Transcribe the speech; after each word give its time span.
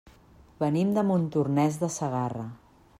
Venim 0.63 0.95
de 0.97 1.03
Montornès 1.11 1.81
de 1.85 1.91
Segarra. 1.99 2.49